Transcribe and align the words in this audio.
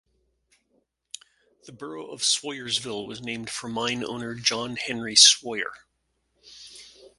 The 1.67 1.71
borough 1.71 2.07
of 2.11 2.21
Swoyersville 2.23 3.05
was 3.07 3.21
named 3.21 3.51
for 3.51 3.67
mine 3.69 4.03
owner 4.03 4.33
John 4.33 4.75
Henry 4.77 5.13
Swoyer. 5.13 5.73